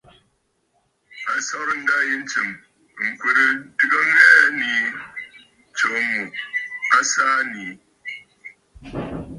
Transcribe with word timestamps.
A 1.33 1.35
sɔrə̀ 1.47 1.71
ǹdâ 1.81 1.95
yì 2.07 2.15
ntsɨ̀m 2.23 2.49
ŋ̀kwerə 3.09 3.45
ntɨgə 3.57 3.97
ŋghɛɛ 4.09 4.39
nii 4.59 4.81
tso 5.75 5.89
ŋù 6.09 6.21
a 6.97 6.99
saa 7.11 7.37
nii. 7.51 7.73